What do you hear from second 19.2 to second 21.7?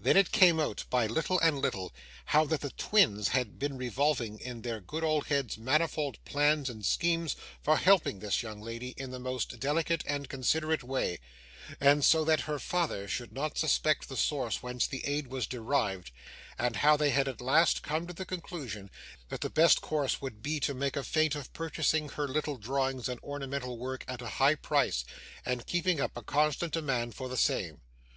that the best course would be to make a feint of